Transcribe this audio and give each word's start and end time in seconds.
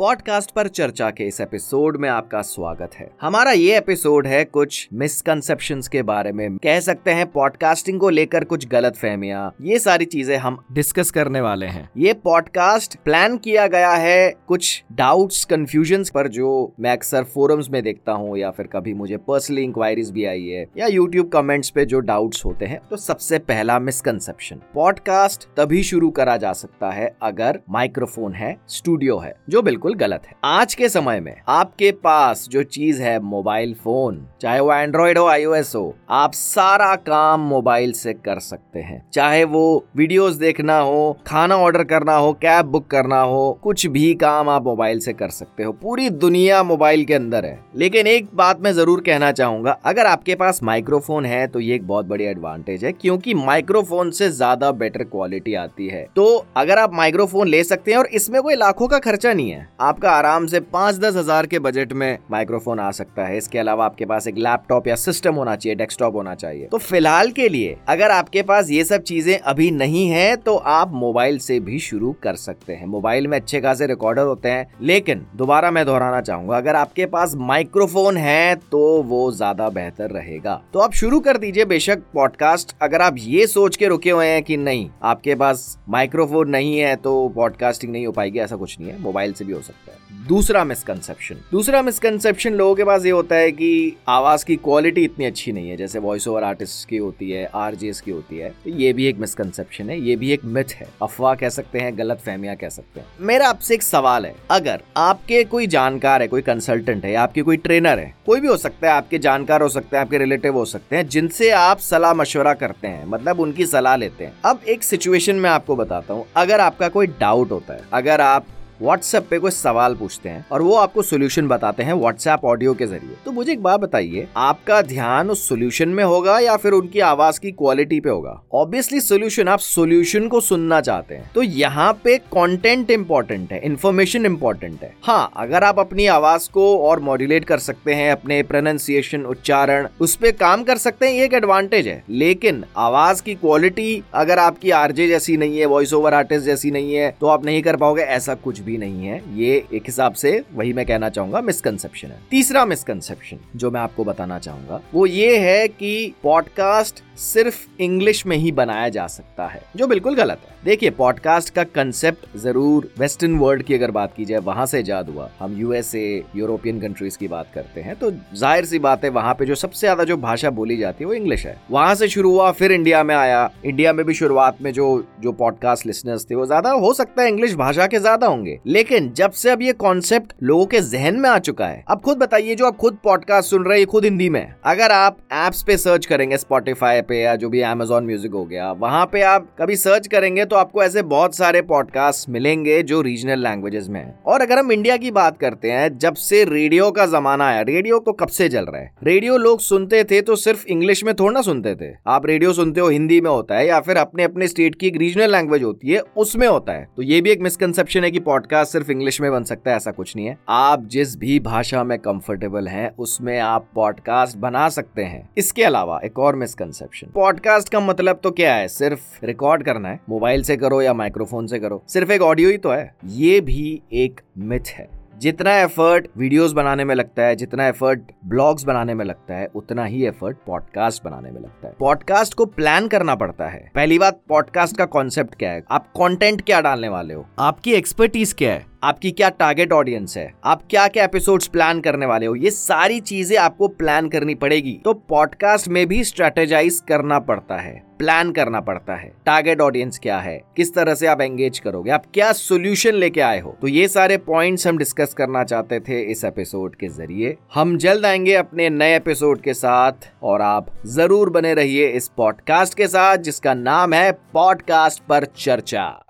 Podcast 0.00 0.50
पर 0.50 0.68
चर्चा 0.68 1.10
के 1.10 1.24
इस 1.24 1.40
एपिसोड 1.40 1.96
में 1.96 2.08
आपका 2.08 2.40
स्वागत 2.42 2.90
है। 2.94 3.10
हमारा 3.20 3.50
ये 3.52 3.76
एपिसोड 3.78 4.26
है 4.26 4.44
कुछ 4.44 4.88
मिसकंसेप्शंस 4.92 5.88
के 5.88 6.02
बारे 6.02 6.30
में। 6.32 6.56
कह 6.56 6.78
सकते 6.80 7.10
हैं 7.10 7.26
पॉडकास्टिंग 7.32 7.98
को 8.00 8.08
लेकर 8.08 8.44
कुछ 8.44 8.66
गलत 8.68 8.96
फहमिया। 8.96 9.52
ये 9.60 9.78
सारी 9.78 10.04
चीज़ें 10.04 10.36
हम 10.36 10.58
डिस्कस 10.72 11.10
करने 11.10 11.40
वाले 11.40 11.66
हैं। 11.66 11.88
ये 11.96 12.12
पॉडकास्ट 12.12 12.96
प्लान 13.04 13.36
किया 13.38 13.66
गया 13.66 13.90
है 13.90 14.30
कुछ 14.48 14.82
डाउट्स 14.92 15.44
कंफ्यूजन 15.44 16.04
पर 16.14 16.28
जो 16.28 16.72
मैं 16.80 16.92
अक्सर 16.92 17.24
फोरम्स 17.24 17.70
में 17.70 17.82
देखता 17.82 18.12
हूँ 18.12 18.38
या 18.38 18.50
फिर 18.50 18.66
कभी 18.66 18.94
मुझे 18.94 19.16
पर्सनली 19.16 19.62
इंक्वायरीज 19.62 20.10
भी 20.10 20.24
आई 20.24 20.46
है 20.46 20.64
या 20.78 20.86
यूट्यूब 20.86 21.28
कमेंट्स 21.28 21.70
पे 21.70 21.84
जो 21.84 22.00
डाउट्स 22.00 22.44
होते 22.44 22.66
हैं। 22.66 22.80
तो 22.90 22.96
सबसे 22.96 23.38
पहला 23.38 23.78
मिसकनसेप्शन 23.78 24.62
पॉडकास्ट 24.74 25.48
तभी 25.56 25.82
शुरू 25.82 26.10
करा 26.10 26.36
जा 26.36 26.52
सकता 26.52 26.90
है 26.90 27.14
अगर 27.22 27.60
माइक्रोफोन 27.70 28.34
है 28.34 28.56
स्टूडियो 28.68 29.18
है, 29.18 29.34
जो 29.48 29.62
बिल्कुल 29.62 29.88
बिल्कुल 29.90 29.96
गलत 29.98 30.22
है। 30.26 30.34
आज 30.44 30.74
के 30.74 30.88
समय 30.88 31.20
में 31.20 31.34
आपके 31.48 31.90
पास 31.94 32.46
जो 32.50 32.62
चीज़ 32.64 33.02
है, 33.02 33.18
मोबाइल 33.20 33.74
फ़ोन, 33.74 34.26
चाहे 34.42 34.60
वो 34.60 34.72
एंड्रॉइड 34.72 35.18
हो 35.18 35.26
आईओएस 35.26 35.72
हो, 35.76 35.94
आप 36.10 36.32
सारा 36.32 36.94
काम 36.96 37.40
मोबाइल 37.42 37.92
से 37.92 38.12
कर 38.14 38.38
सकते 38.40 38.80
हैं। 38.80 39.02
चाहे 39.12 39.42
वो 39.44 39.84
वीडियोस 39.96 40.34
देखना 40.34 40.78
हो, 40.78 41.16
खाना 41.26 41.56
ऑर्डर 41.56 41.84
करना 41.84 42.14
हो, 42.14 42.32
कैब 42.34 42.66
बुक 42.66 42.86
करना 42.90 43.20
हो, 43.22 43.58
कुछ 43.62 43.86
भी 43.88 44.12
काम 44.14 44.48
आप 44.48 44.64
मोबाइल 44.64 45.00
से 45.00 45.12
कर 45.12 45.28
सकते 45.30 45.62
हो। 45.62 45.72
पूरी 45.72 46.08
दुनिया 46.10 46.62
मोबाइल 46.62 47.04
के 47.04 47.14
अंदर 47.14 47.44
है। 47.44 47.58
लेकिन 47.76 48.06
एक 48.06 48.28
बात 48.34 48.60
मैं 48.60 48.72
ज़रूर 48.72 49.00
कहना 49.00 49.32
चाहूँगा, 49.32 49.76
अगर 49.84 50.06
आपके 50.06 50.34
पास 50.34 50.62
माइक्रोफोन 50.62 51.26
है 51.26 51.46
तो 51.46 51.60
ये 51.60 51.74
एक 51.74 51.86
बहुत 51.86 52.06
बड़ी 52.06 52.24
एडवांटेज 52.24 52.84
है, 52.84 52.92
क्योंकि 52.92 53.34
माइक्रोफोन 53.36 54.10
से 54.12 54.30
ज़्यादा 54.30 54.70
बेटर 54.72 55.04
क्वालिटी 55.06 55.54
आती 55.56 55.88
है। 55.88 56.06
तो 56.16 56.26
अगर 56.56 56.78
आप 56.78 56.94
माइक्रोफोन 56.94 57.48
ले 57.48 57.62
सकते 57.64 57.90
हैं 57.90 57.98
और 57.98 58.06
इसमें 58.12 58.40
कोई 58.42 58.54
लाखों 58.56 58.88
का 58.88 58.98
खर्चा 59.00 59.32
नहीं 59.32 59.50
है 59.50 59.68
आपका 59.80 60.10
आराम 60.10 60.46
से 60.46 60.58
पाँच 60.62 60.96
दस 60.96 61.14
हज़ार 61.16 61.46
के 61.46 61.58
बजट 61.58 61.92
में 61.92 62.18
माइक्रोफोन 62.30 62.80
आ 62.80 62.90
सकता 62.90 63.24
है। 63.26 63.36
इसके 63.36 63.58
अलावा 63.58 63.84
आपके 63.84 64.04
पास 64.06 64.26
एक 64.26 64.38
लैपटॉप 64.38 64.88
या 64.88 64.94
सिस्टम 64.96 65.34
होना 65.34 65.54
चाहिए 65.56 65.76
डेस्कटॉप 65.76 66.14
होना 66.14 66.34
चाहिए। 66.34 66.66
तो 66.66 66.78
फ़िलहाल 66.78 67.30
के 67.30 67.48
लिए, 67.48 67.76
अगर 67.88 68.10
आपके 68.10 68.42
पास 68.42 68.70
ये 68.70 68.84
सब 68.84 69.02
चीज़ें 69.02 69.38
अभी 69.38 69.70
नहीं 69.70 70.06
है 70.08 70.34
तो 70.38 70.56
आप 70.56 70.92
मोबाइल 70.94 71.38
से 71.38 71.58
भी 71.60 71.78
शुरू 71.80 72.12
कर 72.22 72.36
सकते 72.36 72.72
हैं। 72.72 72.86
मोबाइल 72.88 73.26
में 73.26 73.36
अच्छे 73.38 73.60
खासे 73.60 73.86
रिकॉर्डर 73.86 74.22
होते 74.22 74.48
हैं, 74.48 74.66
लेकिन 74.82 75.26
दोबारा 75.36 75.70
मैं 75.70 75.86
दोहराना 75.86 76.20
चाहूँगा, 76.20 76.56
अगर 76.56 76.76
आपके 76.76 77.06
पास 77.06 77.34
माइक्रोफोन 77.36 78.16
है 78.16 78.54
तो 78.70 78.80
वो 79.04 79.30
ज़्यादा 79.32 79.68
बेहतर 79.70 80.10
रहेगा। 80.10 80.60
तो 80.72 80.78
आप 80.80 80.92
शुरू 80.94 81.20
कर 81.20 81.38
दीजिए 81.38 81.64
बेशक 81.66 82.02
पॉडकास्ट 82.14 82.76
अगर 82.82 83.02
आप 83.02 83.16
ये 83.18 83.46
सोच 83.46 83.76
के 83.76 83.88
रुके 83.88 84.10
हुए 84.10 84.26
हैं 84.26 84.42
कि 84.42 84.56
नहीं, 84.58 84.88
आपके 85.04 85.34
पास 85.36 85.78
माइक्रोफोन 85.88 86.50
नहीं 86.50 86.78
है 86.78 86.94
तो 86.98 87.28
पॉडकास्टिंग 87.30 87.92
नहीं 87.92 88.06
हो 88.06 88.12
पाएगी, 88.12 88.38
ऐसा 88.40 88.56
कुछ 88.56 88.78
नहीं 88.80 88.90
है। 88.90 89.00
मोबाइल 89.00 89.32
से 89.32 89.44
भी 89.44 89.52
हो 89.52 89.58
सकता 89.58 89.68
है। 89.88 89.98
दूसरा 90.28 90.62
मिसकंसेप्शन 90.64 91.36
दूसरा 91.52 91.80
मिसकंसेप्शन 91.82 92.54
लोगों 92.54 92.74
के 92.74 92.84
पास 92.84 93.04
ये 93.04 93.10
होता 93.10 93.36
है 93.36 93.50
कि 93.52 93.96
आवाज़ 94.08 94.44
की 94.44 94.56
क्वालिटी 94.56 95.04
इतनी 95.04 95.24
अच्छी 95.24 95.52
नहीं 95.52 95.70
है, 95.70 95.76
जैसे 95.76 95.98
वॉइस 95.98 96.28
ओवर 96.28 96.44
आर्टिस्ट 96.44 96.88
की 96.88 96.96
होती 96.96 97.30
है 97.30 97.44
आरजेस 97.54 98.00
की 98.00 98.10
होती 98.10 98.38
है। 98.38 98.52
ये 98.66 98.92
भी 98.92 99.06
एक 99.06 99.18
मिसकंसेप्शन 99.18 99.90
है, 99.90 100.00
ये 100.00 100.16
भी 100.16 100.32
एक 100.32 100.44
मिथ 100.44 100.74
है। 100.74 100.88
अफवाह 101.02 101.34
कह 101.34 101.48
सकते 101.48 101.78
हैं, 101.78 101.98
गलत 101.98 102.18
फहमिया 102.18 102.54
कह 102.54 102.68
सकते 102.68 103.00
हैं। 103.00 103.06
मेरा 103.20 103.48
आपसे 103.48 103.74
एक 103.74 103.82
सवाल 103.82 104.26
है। 104.26 104.34
अगर 104.50 104.82
आपके 104.96 105.42
कोई 105.44 105.66
जानकार 105.66 106.22
है, 106.22 106.28
कोई 106.28 106.42
कंसल्टेंट 106.42 107.04
है, 107.04 107.14
आपके 107.14 107.42
कोई 107.42 107.56
ट्रेनर 107.56 107.98
है, 107.98 108.14
कोई 108.26 108.40
भी 108.40 108.48
हो 108.48 108.56
सकता 108.56 108.88
है, 108.88 108.94
आपके 108.94 109.18
जानकार 109.18 109.62
हो 109.62 109.68
सकते 109.68 109.96
हैं, 109.96 110.04
आपके 110.04 110.18
रिलेटिव 110.18 110.54
हो 110.54 110.64
सकते 110.64 110.96
हैं, 110.96 111.08
जिनसे 111.08 111.50
आप 111.50 111.78
सलाह 111.78 112.14
मशवरा 112.14 112.54
करते 112.54 112.88
हैं 112.88 113.06
मतलब 113.06 113.40
उनकी 113.40 113.66
सलाह 113.66 113.96
लेते 113.96 114.24
हैं। 114.24 114.32
अब 114.44 114.60
एक 114.68 114.82
सिचुएशन 114.82 115.36
में 115.36 115.50
आपको 115.50 115.76
बताता 115.76 116.14
हूँ। 116.14 116.26
अगर 116.36 116.60
आपका 116.60 116.88
कोई 116.88 117.06
डाउट 117.20 117.50
होता 117.50 117.74
है, 117.74 117.84
अगर 117.92 118.20
आप 118.20 118.46
व्हाट्सएप 118.82 119.26
पे 119.30 119.38
कोई 119.38 119.50
सवाल 119.50 119.94
पूछते 119.94 120.28
हैं 120.28 120.44
और 120.52 120.62
वो 120.62 120.74
आपको 120.76 121.02
सोल्यूशन 121.02 121.48
बताते 121.48 121.82
हैं 121.82 121.92
व्हाट्सएप 121.94 122.44
ऑडियो 122.44 122.74
के 122.74 122.86
ज़रिए। 122.86 123.16
तो 123.24 123.32
मुझे 123.32 123.52
एक 123.52 123.62
बात 123.62 123.80
बताइए, 123.80 124.26
आपका 124.36 124.80
ध्यान 124.82 125.30
उस 125.30 125.48
सोल्यूशन 125.48 125.88
में 125.88 126.02
होगा 126.04 126.38
या 126.38 126.56
फिर 126.56 126.72
उनकी 126.72 127.00
आवाज़ 127.02 127.40
की 127.40 127.50
क्वालिटी 127.52 128.00
पे 128.00 128.10
होगा? 128.10 128.40
ऑब्वियसली 128.54 129.00
सोल्यूशन 129.00 129.48
आप 129.48 129.58
सोल्यूशन 129.60 130.28
को 130.28 130.40
सुनना 130.40 130.80
चाहते 130.80 131.14
हैं। 131.14 131.30
तो 131.34 131.42
यहाँ 131.42 131.92
पे 132.04 132.16
कॉन्टेंट 132.30 132.90
इंपॉर्टेंट 132.90 133.52
है 133.52 133.60
इन्फॉर्मेशन 133.64 134.26
इंपॉर्टेंट 134.26 134.82
है। 134.82 134.92
हाँ 135.02 135.30
अगर 135.36 135.64
आप 135.64 135.78
अपनी 135.78 136.06
आवाज़ 136.08 136.48
को 136.50 136.76
और 136.80 137.00
मॉड्यूलेट 137.00 137.44
कर 137.44 137.58
सकते 137.60 137.94
हैं, 137.94 138.10
अपने 138.12 138.42
प्रोनाउंसिएशन 138.42 139.24
उच्चारण, 139.26 139.88
उस 140.00 140.14
पर 140.16 140.30
काम 140.32 140.64
कर 140.64 140.78
सकते 140.78 141.06
हैं, 141.06 141.14
ये 141.14 141.24
एक 141.24 141.34
एडवांटेज 141.34 141.88
है। 141.88 142.02
लेकिन 142.10 142.64
आवाज़ 142.78 143.22
की 143.22 143.34
क्वालिटी 143.36 144.02
अगर 144.14 144.38
आपकी 144.38 144.70
आरजे 144.72 145.06
जैसी 145.08 145.36
नहीं 145.36 145.58
है 145.58 145.66
वॉइस 145.66 145.92
ओवर 145.94 146.14
आर्टिस्ट 146.14 146.46
जैसी 146.46 146.70
नहीं 146.70 146.94
है 146.94 147.10
तो 147.20 147.26
आप 147.28 147.44
नहीं 147.44 147.62
कर 147.62 147.76
पाओगे, 147.76 148.02
ऐसा 148.02 148.34
कुछ 148.36 148.58
भी 148.60 148.69
भी 148.70 148.78
नहीं 148.78 149.06
है। 149.06 149.20
ये 149.36 149.54
एक 149.74 149.82
हिसाब 149.86 150.14
से 150.14 150.32
वही 150.54 150.72
मैं 150.72 150.86
कहना 150.86 151.08
चाहूँगा 151.10 151.40
मिसकंसेप्शन 151.42 152.08
है। 152.08 152.18
तीसरा 152.30 152.64
मिसकनसेप्शन 152.66 153.38
जो 153.56 153.70
मैं 153.70 153.80
आपको 153.80 154.04
बताना 154.04 154.38
चाहूँगा, 154.38 154.80
वो 154.94 155.06
ये 155.06 155.36
है 155.38 155.68
कि 155.68 156.14
पॉडकास्ट 156.22 157.02
सिर्फ़ 157.18 157.82
इंग्लिश 157.82 158.24
में 158.26 158.36
ही 158.36 158.50
बनाया 158.52 158.88
जा 158.88 159.06
सकता 159.08 159.46
है, 159.46 159.60
जो 159.76 159.86
बिल्कुल 159.86 160.14
गलत 160.16 160.40
है। 160.40 160.58
देखिए 160.64 160.90
पॉडकास्ट 160.92 161.52
का 161.54 161.62
कंसेप्ट 161.64 162.36
ज़रूर 162.38 162.90
वेस्टर्न 162.98 163.36
वर्ल्ड 163.38 163.62
की 163.62 163.74
अगर 163.74 163.90
बात 163.90 164.12
की 164.16 164.24
जाए, 164.24 164.38
वहाँ 164.40 164.66
से 164.66 164.80
ईजाद 164.80 165.08
हुआ। 165.08 165.28
हम 165.38 165.56
यूएसए 165.58 166.22
यूरोपियन 166.36 166.80
कंट्रीज़ 166.80 167.18
की 167.18 167.28
बात 167.28 167.50
करते 167.54 167.80
हैं 167.80 167.94
तो 167.96 168.10
ज़ाहिर 168.10 168.64
सी 168.64 168.78
बात 168.78 169.04
है, 169.04 169.10
वहाँ 169.10 169.34
पे 169.34 169.46
जो 169.46 169.54
सबसे 169.54 169.80
ज़्यादा 169.80 170.04
जो 170.04 170.16
भाषा 170.18 170.50
बोली 170.52 170.76
जाती 170.76 171.04
है, 171.04 171.08
वो 171.08 171.14
इंग्लिश 171.14 171.46
है। 171.46 171.56
वहाँ 171.70 171.94
से 171.94 172.08
शुरू 172.08 172.30
हुआ, 172.30 172.50
फिर 172.52 172.72
इंडिया 172.72 173.02
में 173.04 173.14
आया। 173.14 173.50
इंडिया 173.64 173.92
में 173.92 174.04
भी 174.06 174.14
शुरुआत 174.14 174.62
में 174.62 174.72
जो 174.72 174.88
जो 175.20 175.32
पॉडकास्ट 175.34 175.86
लिसनर्स 175.86 176.24
थे, 176.24 176.34
वो 176.34 176.46
ज़्यादा 176.46 176.70
हो 176.72 176.92
सकता 176.94 177.22
है 177.22 177.28
इंग्लिश 177.28 177.54
भाषा 177.56 177.86
के 177.86 177.98
ज़्यादा 177.98 178.26
होंगे। 178.26 178.58
लेकिन 178.66 179.08
जब 179.12 179.30
से 179.30 179.50
अब 179.50 179.62
ये 179.62 179.72
कॉन्सेप्ट 179.72 180.32
लोगों 180.42 180.66
के 180.66 180.80
जहन 180.80 181.20
में 181.20 181.28
आ 181.30 181.38
चुका 181.38 181.66
है, 181.66 181.84
अब 181.88 182.00
खुद 182.00 182.18
बताइए 182.18 182.54
जो 182.54 182.66
आप 182.66 182.76
खुद 182.76 182.98
पॉडकास्ट 183.04 183.50
सुन 183.50 183.64
रहे 183.64 183.78
हैं 183.78 183.86
खुद 183.86 184.04
हिंदी 184.04 184.28
में 184.30 184.54
अगर 184.64 184.92
आप 184.92 185.16
एप्स 185.32 185.62
पे 185.62 185.76
सर्च 185.76 186.06
करेंगे 186.06 186.36
स्पॉटिफाई 186.36 187.00
पे 187.00 187.20
या 187.20 187.34
जो 187.36 187.48
भी 187.48 187.60
अमेजोन 187.62 188.04
म्यूज़िक 188.06 188.32
हो 188.32 188.44
गया, 188.44 188.70
वहाँ 188.72 189.04
पे 189.06 189.22
आप 189.22 189.48
कभी 189.60 189.76
सर्च 189.76 190.06
करेंगे 190.06 190.44
तो 190.44 190.56
आपको 190.56 190.82
ऐसे 190.82 191.02
बहुत 191.04 191.36
सारे 191.36 191.62
पॉडकास्ट 191.62 192.28
मिलेंगे 192.30 192.82
जो 192.82 193.00
रीजनल 193.02 193.42
लैंग्वेजेस 193.42 193.88
में 193.88 194.00
है। 194.00 194.14
और 194.26 194.40
अगर 194.40 194.58
हम 194.58 194.72
इंडिया 194.72 194.96
की 194.96 195.10
बात 195.10 195.38
करते 195.38 195.70
हैं, 195.70 195.96
जब 195.98 196.14
से 196.16 196.44
रेडियो 196.44 196.90
का 196.90 197.06
जमाना 197.08 197.46
आया 197.46 197.60
रेडियो 197.62 197.98
तो 197.98 198.12
कब 198.12 198.28
से 198.28 198.48
चल 198.48 198.64
रहा 198.64 198.80
है? 198.80 198.92
रेडियो 199.04 199.36
लोग 199.36 199.60
सुनते 199.60 200.02
थे 200.04 200.20
तो 200.20 200.36
सिर्फ़ 200.36 200.66
इंग्लिश 200.66 201.04
में 201.04 201.14
थोड़ा 201.14 201.32
ना 201.32 201.42
सुनते 201.42 201.74
थे। 201.76 201.92
आप 202.06 202.26
रेडियो 202.26 202.52
सुनते 202.52 202.80
हो, 202.80 202.88
हिंदी 202.88 203.20
में 203.20 203.30
होता 203.30 203.56
है 203.56 203.66
या 203.66 203.80
फिर 203.80 203.96
अपने 203.96 204.24
अपने 204.24 204.48
स्टेट 204.48 204.74
की 204.74 204.86
एक 204.86 204.96
रीजनल 204.96 205.32
लैंग्वेज 205.32 205.62
होती 205.62 205.88
है, 205.88 206.00
उसमें 206.16 206.46
होता 206.48 206.72
है। 206.72 206.86
तो 206.96 207.02
ये 207.02 207.20
भी 207.20 207.30
एक 207.30 207.40
मिसकनसेप्शन 207.40 208.04
है 208.04 208.10
कि 208.10 208.20
पॉडकास्ट 208.20 208.48
सिर्फ़ 208.54 208.90
इंग्लिश 208.90 209.20
में 209.20 209.32
बन 209.32 209.44
सकता 209.44 209.70
है, 209.70 209.76
ऐसा 209.76 209.90
कुछ 209.90 210.16
नहीं 210.16 210.26
है। 210.26 210.38
आप 210.48 210.84
जिस 210.84 211.16
भी 211.16 211.40
भाषा 211.40 211.84
में 211.84 211.98
कंफर्टेबल 211.98 212.68
हैं, 212.68 212.96
उसमें 212.98 213.38
आप 213.38 213.68
पॉडकास्ट 213.74 214.36
बना 214.36 214.68
सकते 214.68 215.02
हैं। 215.02 215.30
इसके 215.38 215.64
अलावा 215.64 216.00
एक 216.04 216.18
और 216.18 216.36
मिसकनसेप्शन 216.36 217.06
पॉडकास्ट 217.14 217.68
का 217.68 217.80
मतलब 217.80 218.20
तो 218.22 218.30
क्या 218.30 218.54
है? 218.54 218.68
सिर्फ़ 218.68 219.24
रिकॉर्ड 219.24 219.62
करना 219.62 219.88
है। 219.88 220.00
मोबाइल 220.08 220.42
से 220.42 220.56
करो 220.56 220.82
या 220.82 220.94
माइक्रोफोन 220.94 221.46
से 221.46 221.58
करो। 221.58 221.84
सिर्फ़ 221.88 222.12
एक 222.12 222.22
ऑडियो 222.22 222.50
ही 222.50 222.58
तो 222.58 222.70
है। 222.70 222.94
ये 223.06 223.40
भी 223.40 223.82
एक 223.92 224.20
मिथ 224.38 224.68
है। 224.68 224.99
जितना 225.20 225.54
एफर्ट 225.54 226.06
वीडियोस 226.16 226.52
बनाने 226.52 226.84
में 226.84 226.94
लगता 226.94 227.22
है, 227.22 227.36
जितना 227.36 227.66
एफर्ट 227.66 228.00
ब्लॉग्स 228.24 228.64
बनाने 228.64 228.94
में 228.94 229.04
लगता 229.04 229.34
है, 229.34 229.46
उतना 229.46 229.84
ही 229.84 230.06
एफर्ट 230.06 230.36
पॉडकास्ट 230.46 231.04
बनाने 231.04 231.30
में 231.30 231.40
लगता 231.40 231.68
है। 231.68 231.74
पॉडकास्ट 231.78 232.34
को 232.34 232.46
प्लान 232.46 232.88
करना 232.88 233.14
पड़ता 233.14 233.48
है। 233.48 233.70
पहली 233.74 233.98
बात 233.98 234.20
पॉडकास्ट 234.28 234.76
का 234.76 234.84
कॉन्सेप्ट 234.84 235.34
क्या 235.34 235.50
है? 235.50 235.64
आप 235.70 235.92
कॉन्टेंट 235.92 236.42
क्या 236.42 236.60
डालने 236.60 236.88
वाले 236.88 237.14
हो? 237.14 237.26
आपकी 237.38 237.72
एक्सपर्टीज 237.72 238.32
क्या 238.32 238.52
है? 238.52 238.69
आपकी 238.82 239.10
क्या 239.10 239.28
टारगेट 239.28 239.72
ऑडियंस 239.72 240.16
है? 240.16 240.34
आप 240.44 240.62
क्या 240.70 240.88
क्या 240.88 241.04
एपिसोड्स 241.04 241.46
प्लान 241.46 241.80
करने 241.80 242.06
वाले 242.06 242.26
हो? 242.26 242.34
ये 242.34 242.50
सारी 242.50 243.00
चीज़ें 243.00 243.38
आपको 243.38 243.68
प्लान 243.68 244.08
करनी 244.08 244.34
पड़ेगी। 244.34 244.80
तो 244.84 244.92
पॉडकास्ट 244.92 245.68
में 245.68 245.86
भी 245.86 246.04
स्ट्रेटेजाइज 246.04 246.82
करना 246.88 247.18
पड़ता 247.18 247.56
है। 247.56 247.82
प्लान 247.98 248.32
करना 248.32 248.60
पड़ता 248.60 248.94
है। 248.94 249.12
टारगेट 249.26 249.60
ऑडियंस 249.60 249.98
क्या 249.98 250.18
है? 250.18 250.42
किस 250.56 250.74
तरह 250.74 250.94
से 250.94 251.06
आप 251.06 251.20
एंगेज 251.20 251.58
करोगे? 251.58 251.90
आप 251.90 252.04
क्या 252.14 252.32
सोल्यूशन 252.32 252.94
लेके 252.94 253.20
आए 253.20 253.40
हो? 253.40 253.56
तो 253.60 253.68
ये 253.68 253.88
सारे 253.88 254.16
पॉइंट्स 254.16 254.66
हम 254.66 254.78
डिस्कस 254.78 255.14
करना 255.14 255.44
चाहते 255.44 255.80
थे 255.80 256.02
इस 256.02 256.24
एपिसोड 256.24 256.74
के 256.74 256.88
ज़रिए। 256.88 257.36
हम 257.54 257.78
जल्द 257.78 258.06
आएँगे 258.06 258.34
अपने 258.34 258.70
नए 258.70 258.96
एपिसोड 258.96 259.40
के 259.40 259.54
साथ 259.54 259.92
और 260.22 260.42
आप 260.42 260.66
ज़रूर 260.86 261.30
बने 261.30 261.54
रहिए 261.54 261.88
इस 261.88 262.08
पॉडकास्ट 262.08 262.74
के 262.74 262.86
साथ, 262.86 263.16
जिसका 263.16 263.54
नाम 263.54 263.92
है 263.92 264.12
पॉडकास्ट 264.12 265.02
पर 265.02 265.24
चर्चा। 265.24 266.02